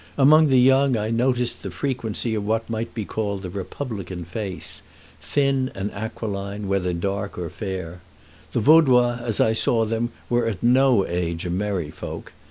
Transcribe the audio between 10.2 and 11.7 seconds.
were at no age a